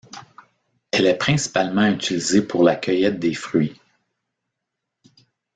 Elle 0.89 1.05
est 1.05 1.17
principalement 1.19 1.85
utilisée 1.85 2.41
pour 2.41 2.63
la 2.63 2.75
cueillette 2.75 3.19
des 3.19 3.35
fruits. 3.35 3.79